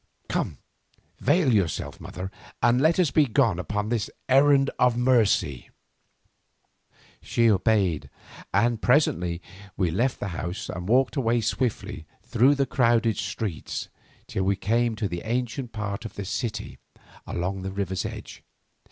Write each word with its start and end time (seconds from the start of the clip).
"Come, 0.29 0.57
veil 1.19 1.53
yourself, 1.53 1.99
mother, 2.01 2.31
and 2.59 2.81
let 2.81 2.97
us 2.99 3.11
be 3.11 3.27
gone 3.27 3.59
upon 3.59 3.89
this 3.89 4.09
'errand 4.27 4.71
of 4.79 4.97
mercy.'" 4.97 5.69
She 7.21 7.51
obeyed, 7.51 8.09
and 8.51 8.81
presently 8.81 9.43
we 9.77 9.91
left 9.91 10.19
the 10.19 10.29
house 10.29 10.69
and 10.69 10.89
walked 10.89 11.17
away 11.17 11.39
swiftly 11.39 12.07
through 12.23 12.55
the 12.55 12.65
crowded 12.65 13.17
streets 13.17 13.89
till 14.25 14.43
we 14.43 14.55
came 14.55 14.95
to 14.95 15.07
the 15.07 15.21
ancient 15.23 15.71
part 15.71 16.03
of 16.03 16.15
the 16.15 16.25
city 16.25 16.79
along 17.27 17.61
the 17.61 17.69
river's 17.71 18.03
edge. 18.03 18.41